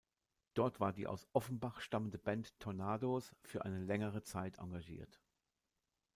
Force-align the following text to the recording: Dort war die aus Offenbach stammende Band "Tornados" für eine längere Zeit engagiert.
Dort 0.55 0.79
war 0.79 0.93
die 0.93 1.05
aus 1.05 1.27
Offenbach 1.31 1.79
stammende 1.79 2.17
Band 2.17 2.59
"Tornados" 2.59 3.35
für 3.43 3.65
eine 3.65 3.77
längere 3.77 4.23
Zeit 4.23 4.57
engagiert. 4.57 5.21